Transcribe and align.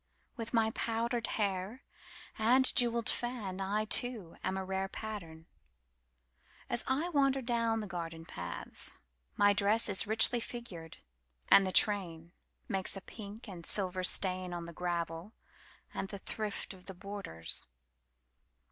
With 0.35 0.51
my 0.51 0.71
powdered 0.71 1.27
hair 1.37 1.83
and 2.35 2.75
jewelled 2.75 3.07
fan,I 3.07 3.85
too 3.85 4.35
am 4.43 4.57
a 4.57 4.65
rarePattern. 4.65 5.45
As 6.71 6.83
I 6.87 7.09
wander 7.09 7.39
downThe 7.39 7.87
garden 7.87 8.25
paths.My 8.25 9.53
dress 9.53 9.87
is 9.87 10.07
richly 10.07 10.39
figured, 10.39 10.97
And 11.49 11.67
the 11.67 11.71
trainMakes 11.71 12.97
a 12.97 13.01
pink 13.01 13.47
and 13.47 13.63
silver 13.63 14.01
stainOn 14.01 14.65
the 14.65 14.73
gravel, 14.73 15.33
and 15.93 16.09
the 16.09 16.19
thriftOf 16.19 16.87
the 16.87 16.95
borders. 16.95 17.67